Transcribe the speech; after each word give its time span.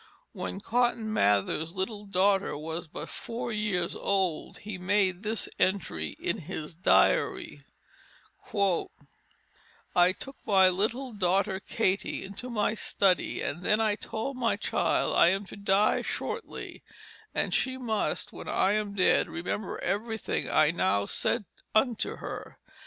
When 0.31 0.59
Cotton 0.61 1.13
Mather's 1.13 1.75
little 1.75 2.07
daughter 2.07 2.57
was 2.57 2.87
but 2.87 3.07
four 3.07 3.51
years 3.53 3.95
old 3.95 4.57
he 4.57 4.79
made 4.79 5.21
this 5.21 5.47
entry 5.59 6.15
in 6.19 6.39
his 6.39 6.73
diary: 6.73 7.61
"I 9.95 10.11
took 10.13 10.37
my 10.43 10.69
little 10.69 11.13
daughter 11.13 11.59
Katy 11.59 12.23
into 12.23 12.49
my 12.49 12.73
Study 12.73 13.43
and 13.43 13.61
then 13.63 13.79
I 13.79 13.93
told 13.95 14.37
my 14.37 14.55
child 14.55 15.15
I 15.15 15.27
am 15.27 15.45
to 15.45 15.55
dye 15.55 16.01
Shortly 16.01 16.81
and 17.35 17.53
shee 17.53 17.77
must, 17.77 18.33
when 18.33 18.47
I 18.47 18.71
am 18.71 18.95
Dead, 18.95 19.29
remember 19.29 19.77
Everything 19.83 20.49
I 20.49 20.71
now 20.71 21.05
said 21.05 21.45
unto 21.75 22.15
her. 22.15 22.57